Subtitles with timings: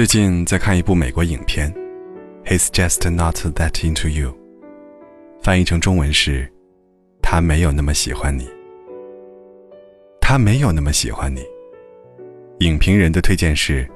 [0.00, 1.70] 最近在看一部美国影片，
[2.50, 4.30] 《He's Just Not That Into You》，
[5.42, 6.50] 翻译成中文是
[7.20, 8.48] “他没有那么喜欢你”。
[10.18, 11.44] 他没有那么喜欢你。
[12.60, 13.86] 影评人的推荐是：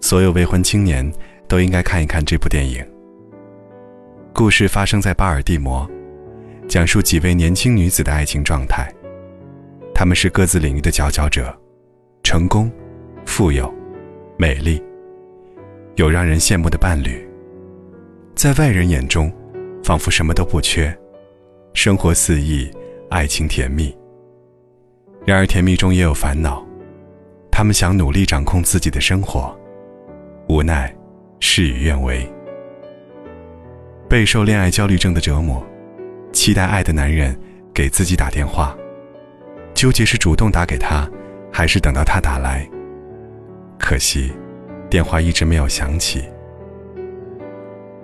[0.00, 1.08] 所有未婚青年
[1.46, 2.84] 都应该看一看这部电影。
[4.34, 5.88] 故事发生在巴尔的摩，
[6.66, 8.92] 讲述几位年轻女子的爱情状态。
[9.94, 11.56] 她们是各自领域的佼佼者，
[12.24, 12.68] 成功、
[13.24, 13.72] 富有、
[14.36, 14.82] 美丽，
[15.98, 17.28] 有让人羡慕的伴侣。
[18.36, 19.32] 在外人眼中，
[19.82, 20.96] 仿佛什么都不缺，
[21.74, 22.70] 生活肆意，
[23.10, 23.92] 爱情甜蜜。
[25.26, 26.64] 然而，甜蜜中也有烦恼。
[27.50, 29.52] 他们想努力掌控自己的生活，
[30.48, 30.94] 无奈
[31.40, 32.24] 事与愿违。
[34.08, 35.60] 备受恋爱焦虑症的折磨，
[36.32, 37.36] 期待爱的男人
[37.74, 38.72] 给自己打电话，
[39.74, 41.10] 纠结是主动打给他，
[41.52, 42.64] 还是等到他打来。
[43.80, 44.32] 可惜，
[44.90, 46.24] 电话一直没有响起。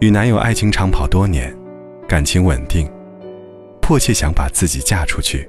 [0.00, 1.54] 与男友爱情长跑多年，
[2.08, 2.90] 感情稳定，
[3.82, 5.48] 迫切想把自己嫁出去，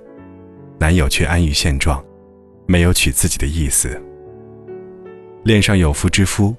[0.78, 2.04] 男友却安于现状。
[2.68, 4.02] 没有娶自己的意思。
[5.44, 6.56] 恋上有夫之夫，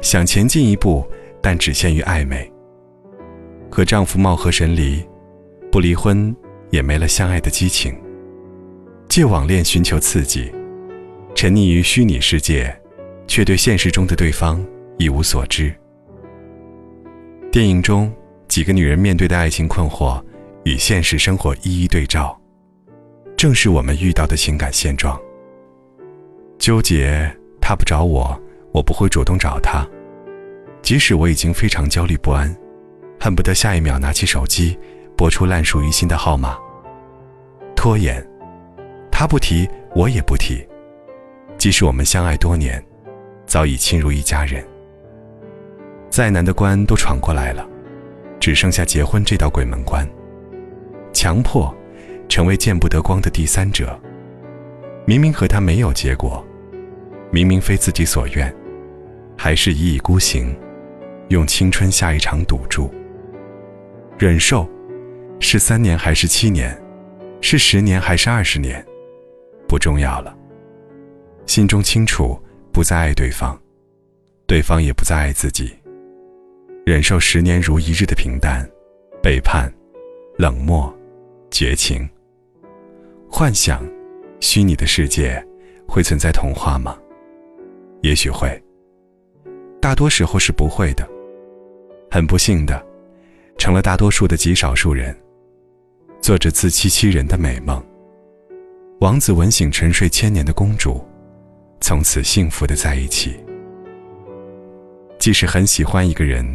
[0.00, 1.06] 想前进一步，
[1.42, 2.50] 但只限于暧昧。
[3.70, 5.06] 和丈夫貌合神离，
[5.70, 6.34] 不离婚
[6.70, 7.94] 也没了相爱的激情。
[9.08, 10.50] 借网恋寻求刺激，
[11.34, 12.74] 沉溺于虚拟世界，
[13.32, 14.62] 却对现实中的对方
[14.98, 15.74] 一无所知。
[17.50, 18.12] 电影中
[18.46, 20.22] 几个女人面对的爱情困惑，
[20.64, 22.38] 与现实生活一一对照，
[23.34, 25.18] 正是我们遇到的情感现状。
[26.58, 27.26] 纠结，
[27.58, 28.38] 他不找我，
[28.70, 29.82] 我不会主动找他。
[30.82, 32.54] 即使我已经非常焦虑不安，
[33.18, 34.78] 恨不得下一秒拿起手机
[35.16, 36.58] 拨出烂熟于心的号码。
[37.74, 38.22] 拖延，
[39.10, 40.62] 他不提，我也不提。
[41.56, 42.84] 即使我们相爱多年，
[43.52, 44.66] 早已亲如一家人。
[46.08, 47.68] 再难的关都闯过来了，
[48.40, 50.08] 只剩下结婚这道鬼门关。
[51.12, 51.70] 强迫，
[52.30, 54.00] 成为见不得光的第三者。
[55.04, 56.42] 明明和他没有结果。
[57.30, 58.50] 明明非自己所愿，
[59.36, 60.56] 还是一意孤行，
[61.28, 62.90] 用青春下一场赌注。
[64.16, 64.66] 忍受，
[65.40, 66.74] 是三年还是七年，
[67.42, 68.82] 是十年还是二十年，
[69.68, 70.34] 不重要了。
[71.44, 72.40] 心中清楚，
[72.72, 73.56] 不再爱对方，
[74.46, 75.74] 对方也不再爱自己。
[76.86, 78.66] 忍受十年如一日的平淡、
[79.22, 79.70] 背叛、
[80.38, 80.92] 冷漠、
[81.50, 82.08] 绝情。
[83.30, 83.86] 幻想，
[84.40, 85.44] 虚拟的世界
[85.86, 86.98] 会存在童话吗？
[88.00, 88.60] 也许会，
[89.80, 91.06] 大多时候是不会的。
[92.10, 92.84] 很不幸的，
[93.58, 95.14] 成了大多数的极少数人，
[96.20, 97.84] 做着自欺欺人的美梦。
[99.00, 101.04] 王子吻醒沉睡千年的公主，
[101.82, 103.38] 从此幸福的在一起。
[105.18, 106.46] 即使很喜欢一个人，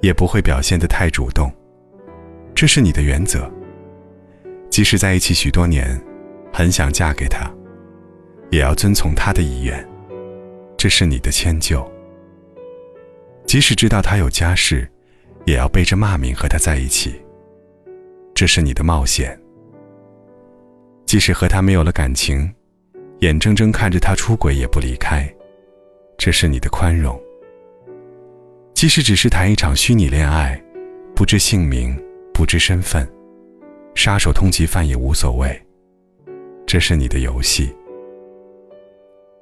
[0.00, 1.52] 也不会表现得太主动，
[2.54, 3.50] 这是你的原则。
[4.70, 6.00] 即使在一起许多年，
[6.52, 7.50] 很想嫁给他，
[8.50, 9.86] 也要遵从他的意愿。
[10.76, 11.86] 这是你的迁就。
[13.44, 14.88] 即使知道他有家室，
[15.44, 17.20] 也要背着骂名和他在一起。
[18.34, 19.36] 这是你的冒险。
[21.06, 22.52] 即使和他没有了感情，
[23.20, 25.28] 眼睁睁看着他出轨也不离开。
[26.16, 27.20] 这是你的宽容。
[28.74, 30.60] 即使只是谈一场虚拟恋爱，
[31.14, 31.96] 不知姓名，
[32.32, 33.08] 不知身份，
[33.94, 35.60] 杀手通缉犯也无所谓。
[36.64, 37.74] 这是你的游戏。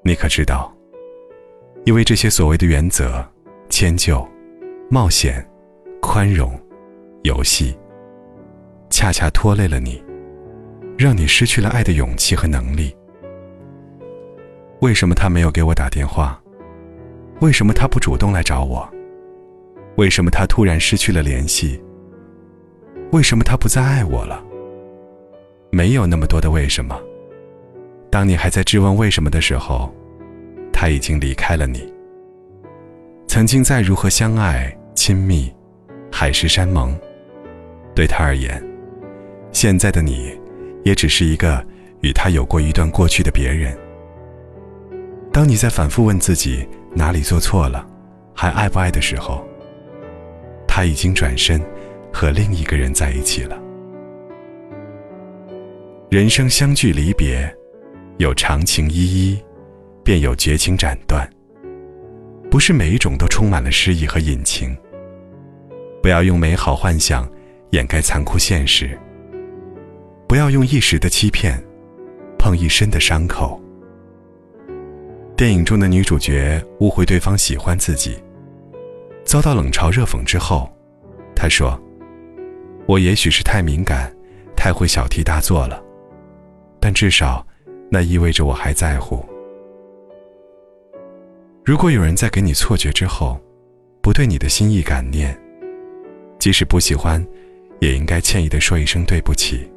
[0.03, 0.75] 你可知道？
[1.85, 3.25] 因为这些所谓的原则、
[3.69, 4.27] 迁就、
[4.91, 5.47] 冒险、
[6.01, 6.59] 宽容、
[7.25, 7.77] 游戏，
[8.89, 10.03] 恰恰拖累了你，
[10.97, 12.97] 让你失去了爱的勇气和能力。
[14.81, 16.41] 为什么他没有给我打电话？
[17.41, 18.89] 为什么他不主动来找我？
[19.97, 21.83] 为什么他突然失去了联系？
[23.13, 24.43] 为什么他不再爱我了？
[25.71, 27.01] 没有那么多的为什么。
[28.11, 29.95] 当你还在质问为什么的时候。
[30.79, 31.91] 他已经离开了你。
[33.27, 35.51] 曾经再如何相爱、亲密、
[36.13, 36.95] 海誓山盟，
[37.95, 38.63] 对他而言，
[39.53, 40.39] 现在的你，
[40.85, 41.67] 也只是一个
[42.03, 43.75] 与他有过一段过去的别人。
[45.37, 47.87] 当你在反复问自己哪里做错了，
[48.35, 49.47] 还爱不爱的时候，
[50.67, 51.61] 他已经转身
[52.11, 53.61] 和另一个人在一起了。
[56.09, 57.55] 人生相聚离别，
[58.17, 59.39] 有长情依依。
[60.03, 61.29] 便有绝情斩断。
[62.51, 64.75] 不是每一种都充满了诗意和隐情。
[66.01, 67.31] 不要用美好幻想
[67.73, 68.99] 掩盖残酷现实。
[70.27, 71.63] 不要用一时的欺骗
[72.39, 73.61] 碰一身的伤口。
[75.37, 78.17] 电影中的女主角误会对方喜欢自己，
[79.23, 80.67] 遭到冷嘲热讽之后，
[81.35, 81.79] 她说
[82.89, 84.11] ：“我也许是太敏感，
[84.57, 85.85] 太会小题大做了，
[86.81, 87.47] 但至少，
[87.91, 89.23] 那意味着我还在乎。”
[91.63, 93.39] 如果有人在给你错觉之后，
[94.01, 95.39] 不对你的心意感念，
[96.39, 97.23] 即使不喜欢，
[97.81, 99.71] 也应该歉意的说一声对不起。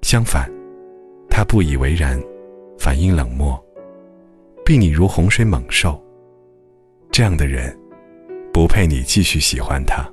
[0.00, 0.50] 相反，
[1.28, 2.18] 他不以为然，
[2.78, 3.62] 反应冷漠。
[4.66, 5.96] 避你如洪水猛兽。
[7.12, 7.72] 这样的人，
[8.52, 10.04] 不配你继续喜欢他。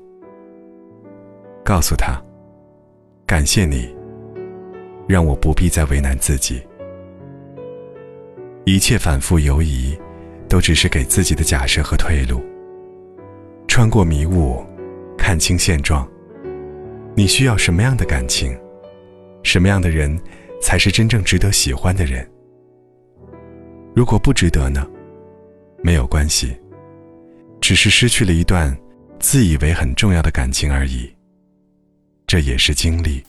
[1.66, 2.24] 告诉他，
[3.26, 3.92] 感谢你，
[5.08, 6.62] 让我不必再为难自己。
[8.66, 9.98] 一切反复犹疑，
[10.48, 12.40] 都只是给自己的假设和退路。
[13.68, 14.64] 穿过迷雾，
[15.18, 16.08] 看清现状。
[17.16, 18.56] 你需要什么样的感情？
[19.42, 20.16] 什么样的人，
[20.62, 22.30] 才是真正值得喜欢的人？
[23.96, 24.88] 如果不值得呢？
[25.84, 26.58] 没有关系，
[27.62, 28.76] 只是失去了一段
[29.20, 31.14] 自以为很重要的感情而已。
[32.26, 33.24] 这也是经历。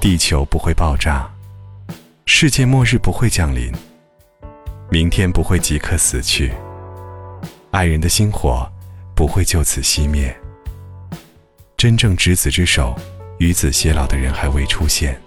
[0.00, 1.30] 地球不会爆炸，
[2.24, 3.72] 世界末日不会降临，
[4.90, 6.52] 明天不会即刻死去，
[7.70, 8.68] 爱人的心火
[9.14, 10.36] 不会就此熄灭。
[11.76, 12.96] 真正执子之手，
[13.38, 15.20] 与子偕老的人还未出现。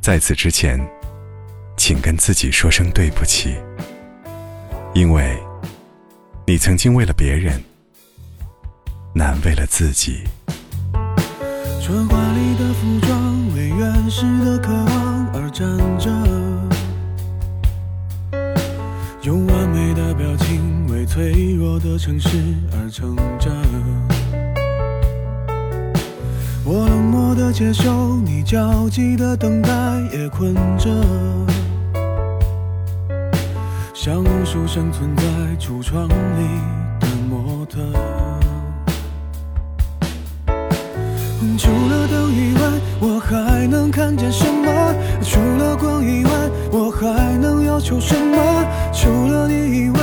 [0.00, 0.80] 在此之前。
[1.80, 3.54] 请跟自己说声对不起，
[4.92, 5.34] 因为，
[6.46, 7.58] 你曾经为了别人，
[9.14, 10.24] 难为了自己。
[11.80, 15.66] 春华丽的服装，为原始的渴望而站
[15.98, 16.10] 着，
[19.22, 22.28] 用完美的表情，为脆弱的城市
[22.72, 23.50] 而撑着。
[26.62, 29.70] 我冷漠的接受，你焦急的等待，
[30.12, 30.90] 也困着。
[33.92, 35.22] 像无数生存在
[35.58, 36.12] 橱窗里
[37.00, 37.78] 的模特，
[41.58, 42.60] 除了灯以外，
[43.00, 44.94] 我还能看见什么？
[45.22, 46.30] 除了光以外，
[46.72, 48.64] 我还能要求什么？
[48.92, 50.00] 除了你以外，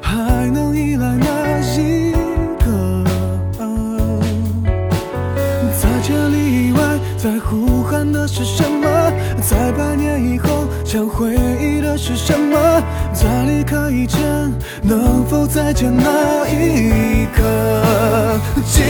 [0.00, 2.12] 还能依赖哪一
[2.60, 3.04] 个？
[5.80, 6.80] 在千里以外，
[7.16, 8.86] 在呼喊的是什么？
[9.40, 12.41] 在百年以后，想回忆的是什么？
[13.72, 14.20] 在离开以前，
[14.82, 17.40] 能否再见那一刻？
[18.66, 18.82] 记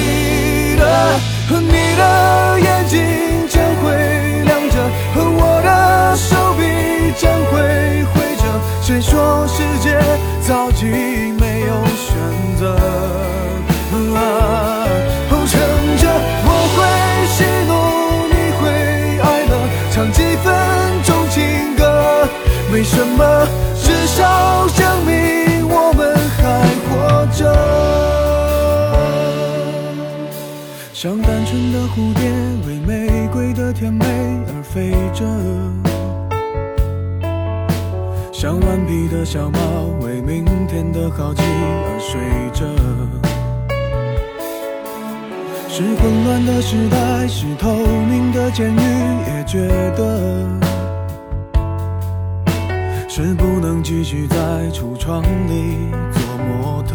[0.77, 1.21] 得
[1.61, 3.01] 你的眼睛
[3.49, 4.77] 将会亮着，
[5.15, 6.61] 我的手臂
[7.17, 8.43] 将会挥着。
[8.83, 9.97] 谁说世界
[10.41, 12.17] 早已没有选
[12.59, 12.77] 择？
[15.45, 15.59] 撑
[15.99, 16.09] 着，
[16.45, 16.79] 我会
[17.27, 17.71] 喜怒，
[18.31, 18.63] 你会
[19.21, 19.53] 哀乐，
[19.93, 20.47] 唱几分
[21.03, 21.83] 钟情歌，
[22.73, 23.47] 没什么。
[31.03, 32.31] 像单纯的蝴蝶
[32.65, 34.07] 为玫瑰的甜美
[34.47, 35.27] 而飞着，
[38.33, 39.59] 像顽皮的小猫
[40.01, 42.21] 为明天的好奇而睡
[42.53, 42.65] 着。
[45.69, 48.79] 是混乱的时代，是透明的监狱，
[49.27, 49.67] 也觉
[49.97, 50.47] 得。
[53.09, 54.37] 是不能继续在
[54.71, 56.95] 橱窗里做模特。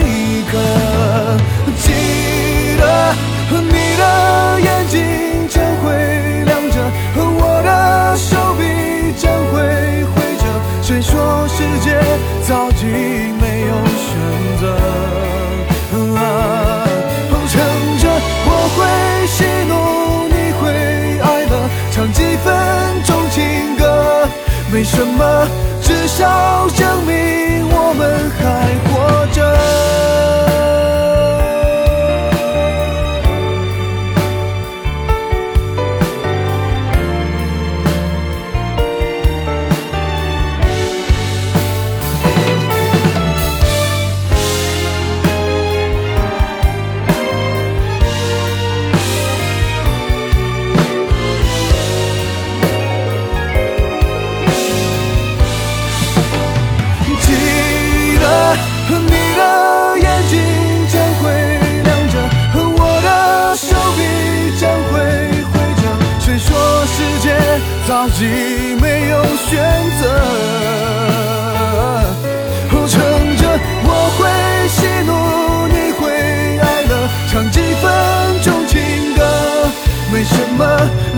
[24.91, 25.30] 什么。
[68.09, 69.49] 已没有选
[70.01, 70.03] 择。
[72.87, 72.99] 撑
[73.37, 73.43] 着
[73.85, 74.19] 我会
[74.67, 75.09] 喜怒，
[75.67, 76.01] 你会
[76.59, 76.91] 哀乐，
[77.31, 77.83] 唱几分
[78.43, 78.75] 钟情
[79.15, 79.19] 歌，
[80.11, 80.61] 没什么，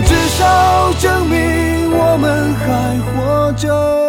[0.06, 2.64] 至少证明我们还
[3.10, 4.03] 活着。